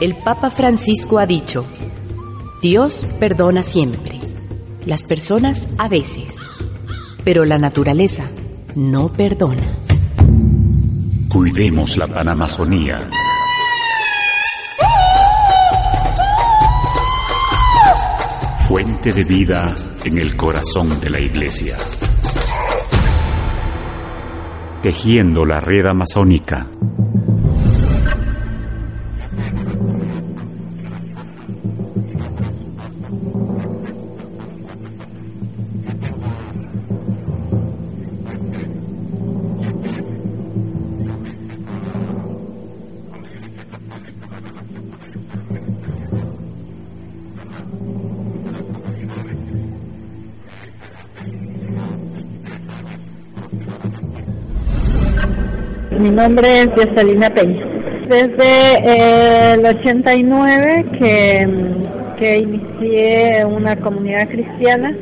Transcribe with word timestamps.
El 0.00 0.14
Papa 0.22 0.50
Francisco 0.50 1.18
ha 1.18 1.26
dicho, 1.26 1.66
Dios 2.62 3.04
perdona 3.18 3.64
siempre, 3.64 4.20
las 4.86 5.02
personas 5.02 5.66
a 5.76 5.88
veces, 5.88 6.36
pero 7.24 7.44
la 7.44 7.58
naturaleza 7.58 8.30
no 8.76 9.12
perdona. 9.12 9.66
Cuidemos 11.28 11.96
la 11.96 12.06
Panamazonía. 12.06 13.10
Fuente 18.68 19.14
de 19.14 19.24
vida 19.24 19.74
en 20.04 20.18
el 20.18 20.36
corazón 20.36 21.00
de 21.00 21.08
la 21.08 21.18
iglesia. 21.18 21.78
Tejiendo 24.82 25.46
la 25.46 25.58
red 25.58 25.86
amazónica. 25.86 26.66
Mi 55.98 56.10
nombre 56.10 56.62
es 56.62 56.68
Yesalina 56.76 57.28
Peña. 57.28 57.66
Desde 58.08 58.78
eh, 58.84 59.54
el 59.54 59.66
89 59.66 60.86
que, 60.96 61.48
que 62.18 62.38
inicié 62.38 63.44
una 63.44 63.74
comunidad 63.74 64.28
cristiana 64.28 64.94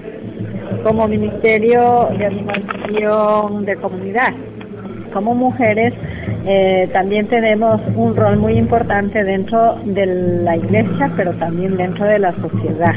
como 0.82 1.06
Ministerio 1.06 2.08
de 2.16 2.24
Animación 2.24 3.66
de 3.66 3.76
Comunidad. 3.76 4.32
Como 5.12 5.34
mujeres 5.34 5.92
eh, 6.46 6.88
también 6.94 7.26
tenemos 7.26 7.78
un 7.94 8.16
rol 8.16 8.38
muy 8.38 8.54
importante 8.54 9.22
dentro 9.22 9.76
de 9.84 10.06
la 10.06 10.56
iglesia, 10.56 11.12
pero 11.14 11.34
también 11.34 11.76
dentro 11.76 12.06
de 12.06 12.20
la 12.20 12.32
sociedad. 12.32 12.94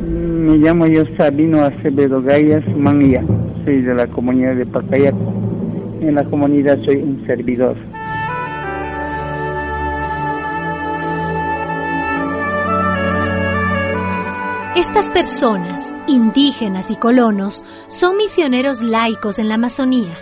Me 0.00 0.56
llamo 0.56 0.86
yo 0.86 1.02
Sabino 1.18 1.62
Acevedo 1.62 2.22
Gallas 2.22 2.64
Manguía, 2.74 3.22
soy 3.66 3.82
de 3.82 3.94
la 3.94 4.06
comunidad 4.06 4.54
de 4.54 4.64
Pacayaco 4.64 5.43
en 6.00 6.14
la 6.14 6.24
comunidad 6.24 6.78
soy 6.84 6.96
un 6.96 7.24
servidor. 7.26 7.76
Estas 14.76 15.08
personas, 15.08 15.94
indígenas 16.08 16.90
y 16.90 16.96
colonos, 16.96 17.64
son 17.86 18.16
misioneros 18.16 18.82
laicos 18.82 19.38
en 19.38 19.48
la 19.48 19.54
Amazonía, 19.54 20.16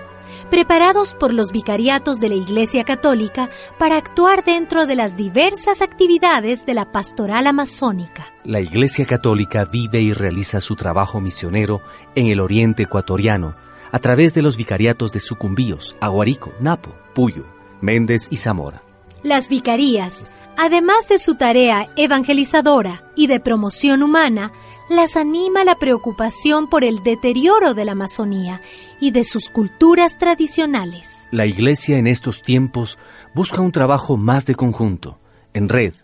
preparados 0.51 1.15
por 1.15 1.33
los 1.33 1.53
vicariatos 1.53 2.21
de 2.21 2.29
la 2.29 2.35
Iglesia 2.35 2.85
Católica 2.85 3.49
para 3.79 3.97
actuar 3.97 4.45
dentro 4.45 4.85
de 4.85 4.95
las 4.95 5.17
diversas 5.17 5.81
actividades 5.81 6.67
de 6.67 6.75
la 6.75 6.93
pastoral 6.93 7.47
amazónica. 7.47 8.27
La 8.45 8.61
Iglesia 8.61 9.07
Católica 9.07 9.65
vive 9.65 10.03
y 10.03 10.13
realiza 10.13 10.61
su 10.61 10.77
trabajo 10.77 11.19
misionero 11.21 11.81
en 12.15 12.27
el 12.27 12.39
oriente 12.39 12.83
ecuatoriano, 12.83 13.57
a 13.93 13.99
través 13.99 14.35
de 14.35 14.43
los 14.43 14.57
vicariatos 14.57 15.13
de 15.13 15.21
Sucumbíos, 15.21 15.95
Aguarico, 16.01 16.53
Napo, 16.59 16.95
Puyo, 17.15 17.45
Méndez 17.81 18.27
y 18.31 18.39
Zamora. 18.39 18.83
Las 19.23 19.49
vicarías, 19.49 20.25
además 20.57 21.07
de 21.09 21.19
su 21.19 21.37
tarea 21.37 21.87
evangelizadora 21.97 23.05
y 23.15 23.27
de 23.27 23.39
promoción 23.39 24.03
humana, 24.03 24.51
las 24.89 25.17
anima 25.17 25.65
la 25.65 25.77
preocupación 25.77 26.69
por 26.69 26.85
el 26.85 27.03
deterioro 27.03 27.75
de 27.75 27.85
la 27.85 27.93
Amazonía 27.93 28.61
y 29.01 29.11
de 29.11 29.25
sus 29.25 29.49
culturas 29.49 30.19
tradicionales. 30.19 31.29
La 31.31 31.47
Iglesia 31.47 31.99
en 31.99 32.07
estos 32.07 32.43
tiempos 32.43 32.99
busca 33.35 33.61
un 33.61 33.73
trabajo 33.73 34.17
más 34.17 34.47
de 34.47 34.55
conjunto, 34.55 35.19
en 35.55 35.69
red, 35.69 35.95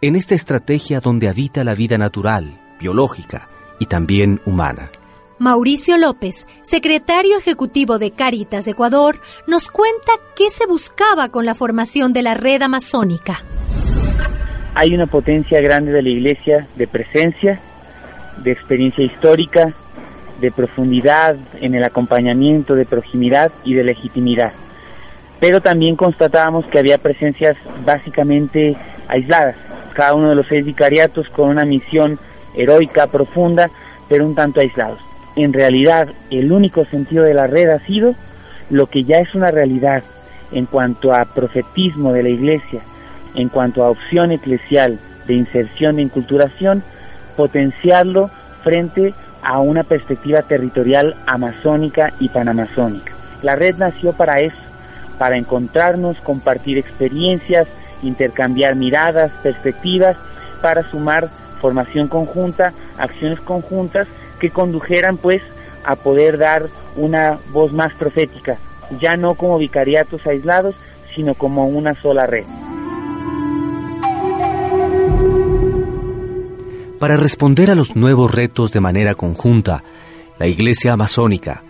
en 0.00 0.16
esta 0.16 0.34
estrategia 0.34 1.00
donde 1.00 1.28
habita 1.28 1.64
la 1.64 1.74
vida 1.74 1.98
natural, 1.98 2.60
biológica 2.80 3.48
y 3.78 3.86
también 3.86 4.40
humana. 4.44 4.90
Mauricio 5.40 5.96
López, 5.98 6.48
secretario 6.62 7.38
ejecutivo 7.38 8.00
de 8.00 8.10
Cáritas 8.10 8.66
Ecuador, 8.66 9.20
nos 9.46 9.68
cuenta 9.68 10.10
qué 10.34 10.50
se 10.50 10.66
buscaba 10.66 11.28
con 11.28 11.46
la 11.46 11.54
formación 11.54 12.12
de 12.12 12.22
la 12.22 12.34
red 12.34 12.60
amazónica. 12.60 13.44
Hay 14.74 14.92
una 14.94 15.06
potencia 15.06 15.60
grande 15.60 15.92
de 15.92 16.02
la 16.02 16.08
iglesia 16.08 16.66
de 16.74 16.88
presencia, 16.88 17.60
de 18.38 18.50
experiencia 18.50 19.04
histórica, 19.04 19.74
de 20.40 20.50
profundidad 20.50 21.36
en 21.60 21.76
el 21.76 21.84
acompañamiento, 21.84 22.74
de 22.74 22.84
proximidad 22.84 23.52
y 23.62 23.74
de 23.74 23.84
legitimidad. 23.84 24.52
Pero 25.38 25.60
también 25.60 25.94
constatábamos 25.94 26.66
que 26.66 26.80
había 26.80 26.98
presencias 26.98 27.56
básicamente 27.86 28.76
aisladas, 29.06 29.54
cada 29.94 30.14
uno 30.14 30.30
de 30.30 30.34
los 30.34 30.48
seis 30.48 30.64
vicariatos 30.64 31.28
con 31.28 31.48
una 31.48 31.64
misión 31.64 32.18
heroica, 32.54 33.06
profunda, 33.06 33.70
pero 34.08 34.26
un 34.26 34.34
tanto 34.34 34.58
aislados 34.58 35.07
en 35.38 35.52
realidad 35.52 36.08
el 36.30 36.50
único 36.50 36.84
sentido 36.86 37.22
de 37.22 37.32
la 37.32 37.46
red 37.46 37.70
ha 37.70 37.78
sido 37.86 38.16
lo 38.70 38.88
que 38.88 39.04
ya 39.04 39.18
es 39.18 39.36
una 39.36 39.52
realidad 39.52 40.02
en 40.50 40.66
cuanto 40.66 41.14
a 41.14 41.26
profetismo 41.26 42.12
de 42.12 42.24
la 42.24 42.28
iglesia, 42.28 42.80
en 43.36 43.48
cuanto 43.48 43.84
a 43.84 43.90
opción 43.90 44.32
eclesial 44.32 44.98
de 45.28 45.34
inserción 45.34 45.98
e 45.98 46.02
inculturación, 46.02 46.82
potenciarlo 47.36 48.30
frente 48.64 49.14
a 49.42 49.60
una 49.60 49.84
perspectiva 49.84 50.42
territorial 50.42 51.14
amazónica 51.26 52.12
y 52.18 52.30
panamazónica. 52.30 53.12
La 53.42 53.54
red 53.54 53.76
nació 53.76 54.14
para 54.14 54.40
eso, 54.40 54.56
para 55.18 55.36
encontrarnos, 55.36 56.16
compartir 56.18 56.78
experiencias, 56.78 57.68
intercambiar 58.02 58.74
miradas, 58.74 59.30
perspectivas, 59.44 60.16
para 60.60 60.82
sumar 60.90 61.28
formación 61.60 62.08
conjunta, 62.08 62.72
acciones 62.98 63.38
conjuntas 63.38 64.08
que 64.38 64.50
condujeran 64.50 65.16
pues 65.16 65.42
a 65.84 65.96
poder 65.96 66.38
dar 66.38 66.68
una 66.96 67.38
voz 67.52 67.72
más 67.72 67.92
profética, 67.94 68.58
ya 69.00 69.16
no 69.16 69.34
como 69.34 69.58
vicariatos 69.58 70.26
aislados, 70.26 70.74
sino 71.14 71.34
como 71.34 71.66
una 71.66 71.94
sola 71.94 72.26
red. 72.26 72.44
Para 76.98 77.16
responder 77.16 77.70
a 77.70 77.76
los 77.76 77.94
nuevos 77.94 78.34
retos 78.34 78.72
de 78.72 78.80
manera 78.80 79.14
conjunta, 79.14 79.84
la 80.38 80.46
Iglesia 80.48 80.92
Amazónica 80.92 81.62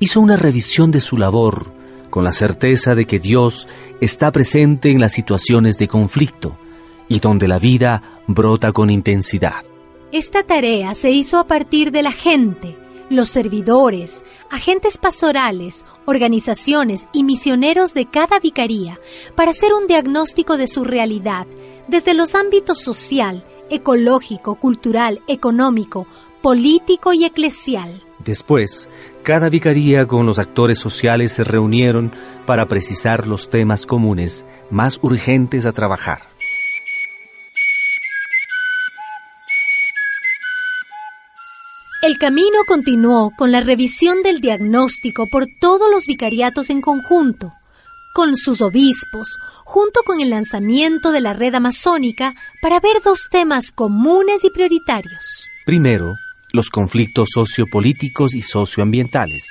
hizo 0.00 0.20
una 0.20 0.36
revisión 0.36 0.90
de 0.90 1.00
su 1.00 1.16
labor 1.16 1.72
con 2.10 2.24
la 2.24 2.32
certeza 2.32 2.94
de 2.94 3.06
que 3.06 3.20
Dios 3.20 3.68
está 4.00 4.32
presente 4.32 4.90
en 4.90 5.00
las 5.00 5.12
situaciones 5.12 5.78
de 5.78 5.88
conflicto 5.88 6.58
y 7.08 7.20
donde 7.20 7.46
la 7.48 7.58
vida 7.58 8.20
brota 8.26 8.72
con 8.72 8.90
intensidad. 8.90 9.71
Esta 10.12 10.42
tarea 10.42 10.94
se 10.94 11.10
hizo 11.10 11.38
a 11.38 11.46
partir 11.46 11.90
de 11.90 12.02
la 12.02 12.12
gente, 12.12 12.76
los 13.08 13.30
servidores, 13.30 14.26
agentes 14.50 14.98
pastorales, 14.98 15.86
organizaciones 16.04 17.08
y 17.14 17.24
misioneros 17.24 17.94
de 17.94 18.04
cada 18.04 18.38
vicaría 18.38 19.00
para 19.34 19.52
hacer 19.52 19.72
un 19.72 19.86
diagnóstico 19.86 20.58
de 20.58 20.66
su 20.66 20.84
realidad 20.84 21.46
desde 21.88 22.12
los 22.12 22.34
ámbitos 22.34 22.82
social, 22.82 23.42
ecológico, 23.70 24.56
cultural, 24.56 25.22
económico, 25.28 26.06
político 26.42 27.14
y 27.14 27.24
eclesial. 27.24 28.02
Después, 28.18 28.90
cada 29.22 29.48
vicaría 29.48 30.06
con 30.06 30.26
los 30.26 30.38
actores 30.38 30.78
sociales 30.78 31.32
se 31.32 31.42
reunieron 31.42 32.12
para 32.44 32.68
precisar 32.68 33.26
los 33.26 33.48
temas 33.48 33.86
comunes 33.86 34.44
más 34.68 34.98
urgentes 35.02 35.64
a 35.64 35.72
trabajar. 35.72 36.31
El 42.02 42.18
camino 42.18 42.64
continuó 42.66 43.30
con 43.38 43.52
la 43.52 43.60
revisión 43.60 44.24
del 44.24 44.40
diagnóstico 44.40 45.28
por 45.28 45.46
todos 45.60 45.88
los 45.88 46.04
vicariatos 46.04 46.68
en 46.68 46.80
conjunto, 46.80 47.52
con 48.12 48.36
sus 48.36 48.60
obispos, 48.60 49.38
junto 49.64 50.02
con 50.02 50.20
el 50.20 50.30
lanzamiento 50.30 51.12
de 51.12 51.20
la 51.20 51.32
red 51.32 51.54
amazónica 51.54 52.34
para 52.60 52.80
ver 52.80 53.02
dos 53.04 53.28
temas 53.30 53.70
comunes 53.70 54.42
y 54.42 54.50
prioritarios. 54.50 55.46
Primero, 55.64 56.16
los 56.52 56.70
conflictos 56.70 57.28
sociopolíticos 57.32 58.34
y 58.34 58.42
socioambientales. 58.42 59.44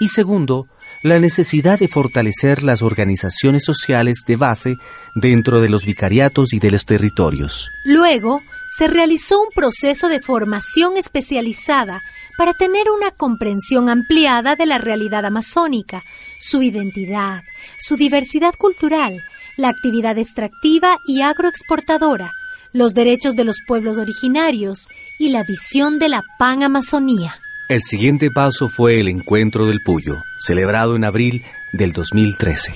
Y 0.00 0.08
segundo, 0.08 0.68
la 1.02 1.18
necesidad 1.18 1.78
de 1.78 1.88
fortalecer 1.88 2.62
las 2.62 2.80
organizaciones 2.80 3.64
sociales 3.64 4.22
de 4.26 4.36
base 4.36 4.76
dentro 5.14 5.60
de 5.60 5.68
los 5.68 5.84
vicariatos 5.84 6.54
y 6.54 6.58
de 6.58 6.70
los 6.70 6.86
territorios. 6.86 7.68
Luego, 7.84 8.40
se 8.72 8.88
realizó 8.88 9.38
un 9.40 9.50
proceso 9.54 10.08
de 10.08 10.20
formación 10.20 10.96
especializada 10.96 12.02
para 12.38 12.54
tener 12.54 12.90
una 12.90 13.10
comprensión 13.10 13.90
ampliada 13.90 14.56
de 14.56 14.64
la 14.64 14.78
realidad 14.78 15.26
amazónica, 15.26 16.02
su 16.40 16.62
identidad, 16.62 17.42
su 17.78 17.96
diversidad 17.96 18.54
cultural, 18.54 19.22
la 19.58 19.68
actividad 19.68 20.16
extractiva 20.16 20.96
y 21.06 21.20
agroexportadora, 21.20 22.32
los 22.72 22.94
derechos 22.94 23.36
de 23.36 23.44
los 23.44 23.58
pueblos 23.66 23.98
originarios 23.98 24.88
y 25.18 25.28
la 25.28 25.42
visión 25.42 25.98
de 25.98 26.08
la 26.08 26.22
Pan-Amazonía. 26.38 27.34
El 27.68 27.82
siguiente 27.82 28.30
paso 28.30 28.68
fue 28.68 29.00
el 29.00 29.08
Encuentro 29.08 29.66
del 29.66 29.82
Puyo, 29.82 30.14
celebrado 30.40 30.96
en 30.96 31.04
abril 31.04 31.44
del 31.74 31.92
2013. 31.92 32.72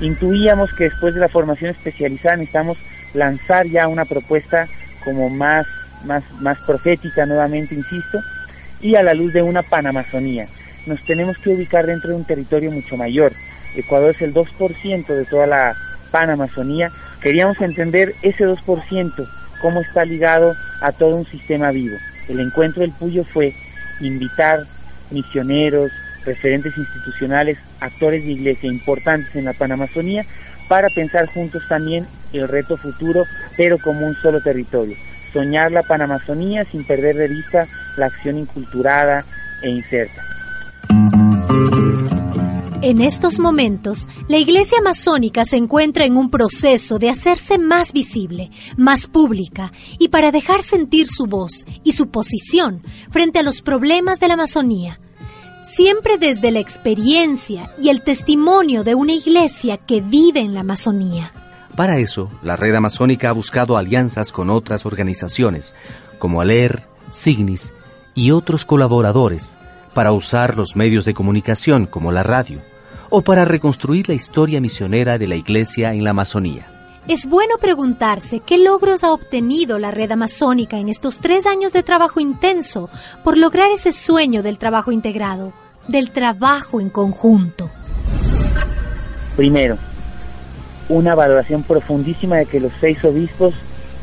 Intuíamos 0.00 0.72
que 0.72 0.84
después 0.84 1.14
de 1.14 1.20
la 1.20 1.28
formación 1.28 1.72
especializada 1.72 2.36
necesitamos 2.36 2.78
lanzar 3.14 3.66
ya 3.66 3.88
una 3.88 4.04
propuesta 4.04 4.68
como 5.04 5.28
más, 5.28 5.66
más, 6.04 6.22
más 6.40 6.58
profética, 6.60 7.26
nuevamente 7.26 7.74
insisto, 7.74 8.20
y 8.80 8.94
a 8.94 9.02
la 9.02 9.14
luz 9.14 9.32
de 9.32 9.42
una 9.42 9.62
Panamazonía. 9.62 10.46
Nos 10.86 11.02
tenemos 11.04 11.36
que 11.38 11.50
ubicar 11.50 11.86
dentro 11.86 12.10
de 12.10 12.16
un 12.16 12.24
territorio 12.24 12.70
mucho 12.70 12.96
mayor. 12.96 13.32
Ecuador 13.76 14.10
es 14.10 14.22
el 14.22 14.34
2% 14.34 15.06
de 15.06 15.24
toda 15.24 15.46
la 15.46 15.76
Panamazonía. 16.10 16.90
Queríamos 17.20 17.60
entender 17.60 18.14
ese 18.22 18.46
2%, 18.46 19.28
cómo 19.60 19.80
está 19.80 20.04
ligado 20.04 20.54
a 20.80 20.92
todo 20.92 21.16
un 21.16 21.26
sistema 21.26 21.70
vivo. 21.70 21.96
El 22.28 22.40
encuentro 22.40 22.82
del 22.82 22.92
Puyo 22.92 23.24
fue 23.24 23.52
invitar 24.00 24.64
misioneros, 25.10 25.90
referentes 26.24 26.76
institucionales, 26.76 27.58
actores 27.80 28.24
de 28.24 28.32
iglesia 28.32 28.70
importantes 28.70 29.34
en 29.34 29.44
la 29.44 29.52
Panamazonía 29.52 30.24
para 30.70 30.88
pensar 30.88 31.26
juntos 31.26 31.64
también 31.68 32.06
el 32.32 32.46
reto 32.46 32.76
futuro, 32.76 33.24
pero 33.56 33.76
como 33.76 34.06
un 34.06 34.14
solo 34.14 34.40
territorio. 34.40 34.94
Soñar 35.32 35.72
la 35.72 35.82
Panamazonía 35.82 36.64
sin 36.64 36.84
perder 36.84 37.16
de 37.16 37.26
vista 37.26 37.66
la 37.96 38.06
acción 38.06 38.38
inculturada 38.38 39.24
e 39.64 39.68
inserta. 39.68 40.22
En 42.82 43.02
estos 43.02 43.40
momentos, 43.40 44.06
la 44.28 44.36
Iglesia 44.36 44.78
Masónica 44.80 45.44
se 45.44 45.56
encuentra 45.56 46.04
en 46.04 46.16
un 46.16 46.30
proceso 46.30 47.00
de 47.00 47.10
hacerse 47.10 47.58
más 47.58 47.92
visible, 47.92 48.52
más 48.76 49.08
pública, 49.08 49.72
y 49.98 50.08
para 50.08 50.30
dejar 50.30 50.62
sentir 50.62 51.08
su 51.08 51.26
voz 51.26 51.66
y 51.82 51.92
su 51.92 52.10
posición 52.12 52.84
frente 53.10 53.40
a 53.40 53.42
los 53.42 53.60
problemas 53.60 54.20
de 54.20 54.28
la 54.28 54.34
Amazonía, 54.34 55.00
siempre 55.62 56.18
desde 56.18 56.50
la 56.50 56.58
experiencia 56.58 57.70
y 57.80 57.88
el 57.88 58.02
testimonio 58.02 58.84
de 58.84 58.94
una 58.94 59.12
iglesia 59.12 59.76
que 59.76 60.00
vive 60.00 60.40
en 60.40 60.54
la 60.54 60.60
Amazonía. 60.60 61.32
Para 61.76 61.98
eso, 61.98 62.30
la 62.42 62.56
red 62.56 62.74
amazónica 62.74 63.30
ha 63.30 63.32
buscado 63.32 63.76
alianzas 63.76 64.32
con 64.32 64.50
otras 64.50 64.84
organizaciones, 64.84 65.74
como 66.18 66.40
ALER, 66.40 66.86
Signis 67.10 67.72
y 68.14 68.32
otros 68.32 68.64
colaboradores, 68.64 69.56
para 69.94 70.12
usar 70.12 70.56
los 70.56 70.76
medios 70.76 71.04
de 71.04 71.14
comunicación 71.14 71.86
como 71.86 72.12
la 72.12 72.22
radio, 72.22 72.60
o 73.08 73.22
para 73.22 73.44
reconstruir 73.44 74.08
la 74.08 74.14
historia 74.14 74.60
misionera 74.60 75.18
de 75.18 75.26
la 75.26 75.36
Iglesia 75.36 75.94
en 75.94 76.04
la 76.04 76.10
Amazonía. 76.10 76.79
Es 77.08 77.26
bueno 77.26 77.56
preguntarse 77.58 78.40
qué 78.40 78.58
logros 78.58 79.04
ha 79.04 79.12
obtenido 79.12 79.78
la 79.78 79.90
red 79.90 80.10
amazónica 80.12 80.78
en 80.78 80.88
estos 80.88 81.18
tres 81.18 81.46
años 81.46 81.72
de 81.72 81.82
trabajo 81.82 82.20
intenso 82.20 82.90
por 83.24 83.38
lograr 83.38 83.70
ese 83.70 83.90
sueño 83.92 84.42
del 84.42 84.58
trabajo 84.58 84.92
integrado, 84.92 85.52
del 85.88 86.10
trabajo 86.10 86.80
en 86.80 86.90
conjunto. 86.90 87.70
Primero, 89.34 89.78
una 90.88 91.14
valoración 91.14 91.62
profundísima 91.62 92.36
de 92.36 92.46
que 92.46 92.60
los 92.60 92.72
seis 92.80 93.02
obispos 93.04 93.54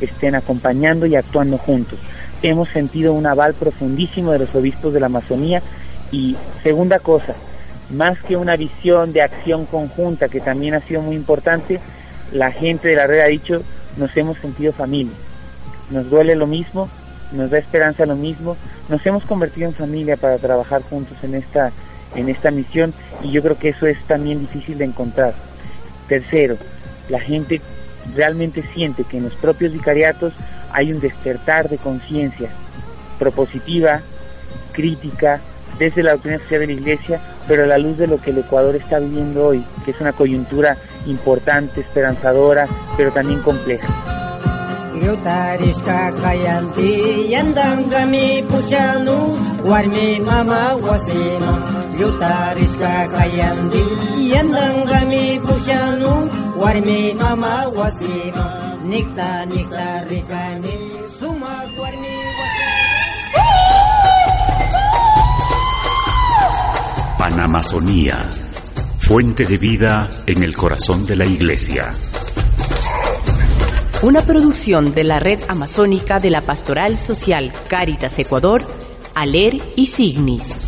estén 0.02 0.36
acompañando 0.36 1.06
y 1.06 1.16
actuando 1.16 1.58
juntos. 1.58 2.00
Hemos 2.42 2.70
sentido 2.70 3.14
un 3.14 3.28
aval 3.28 3.54
profundísimo 3.54 4.32
de 4.32 4.40
los 4.40 4.56
obispos 4.56 4.94
de 4.94 5.00
la 5.00 5.06
Amazonía 5.06 5.62
y 6.12 6.36
segunda 6.64 7.00
cosa, 7.00 7.36
más 7.92 8.20
que 8.24 8.36
una 8.36 8.56
visión 8.56 9.14
de 9.14 9.22
acción 9.22 9.66
conjunta 9.66 10.30
que 10.30 10.42
también 10.42 10.74
ha 10.74 10.82
sido 10.82 11.02
muy 11.02 11.16
importante, 11.16 11.80
la 12.32 12.52
gente 12.52 12.90
de 12.90 12.96
la 12.96 13.08
red 13.08 13.22
ha 13.22 13.28
dicho, 13.28 13.62
nos 13.98 14.16
hemos 14.18 14.38
sentido 14.38 14.74
familia, 14.74 15.14
nos 15.90 16.10
duele 16.10 16.36
lo 16.36 16.48
mismo, 16.48 16.90
nos 17.32 17.52
da 17.52 17.58
esperanza 17.58 18.06
lo 18.06 18.16
mismo, 18.16 18.56
nos 18.90 19.06
hemos 19.06 19.24
convertido 19.26 19.68
en 19.68 19.74
familia 19.74 20.18
para 20.18 20.38
trabajar 20.38 20.82
juntos 20.82 21.18
en 21.24 21.36
esta, 21.36 21.72
en 22.16 22.30
esta 22.30 22.52
misión 22.52 22.94
y 23.24 23.32
yo 23.32 23.42
creo 23.42 23.58
que 23.58 23.70
eso 23.70 23.88
es 23.88 23.98
también 24.06 24.40
difícil 24.40 24.78
de 24.78 24.86
encontrar. 24.86 25.34
Tercero, 26.08 26.58
la 27.10 27.20
gente 27.20 27.62
realmente 28.16 28.64
siente 28.74 29.04
que 29.04 29.18
en 29.18 29.24
los 29.24 29.36
propios 29.36 29.74
vicariatos 29.74 30.34
hay 30.72 30.92
un 30.92 31.00
despertar 31.00 31.70
de 31.70 31.78
conciencia 31.78 32.50
propositiva, 33.20 34.02
crítica, 34.72 35.42
desde 35.80 36.04
la 36.04 36.14
doctrina 36.14 36.40
social 36.40 36.62
de 36.62 36.68
la 36.68 36.74
Iglesia, 36.74 37.22
pero 37.48 37.64
a 37.64 37.68
la 37.68 37.78
luz 37.78 37.98
de 37.98 38.08
lo 38.08 38.20
que 38.20 38.32
el 38.32 38.40
Ecuador 38.40 38.76
está 38.76 39.00
viviendo 39.00 39.48
hoy, 39.48 39.64
que 39.86 39.92
es 39.92 40.02
una 40.02 40.14
coyuntura 40.14 40.78
importante, 41.06 41.82
esperanzadora, 41.82 42.68
pero 42.96 43.12
también 43.12 43.42
compleja. 43.42 43.88
Panamazonía, 67.18 68.30
fuente 69.00 69.46
de 69.46 69.58
vida 69.58 70.08
en 70.28 70.44
el 70.44 70.56
corazón 70.56 71.04
de 71.08 71.16
la 71.16 71.26
iglesia. 71.26 71.92
Una 74.04 74.22
producción 74.22 74.94
de 74.94 75.04
la 75.04 75.20
Red 75.20 75.40
Amazónica 75.48 76.20
de 76.20 76.30
la 76.30 76.42
Pastoral 76.42 76.96
Social 76.96 77.52
Cáritas 77.68 78.20
Ecuador, 78.20 78.62
ALER 79.16 79.60
y 79.76 79.88
Signis. 79.88 80.67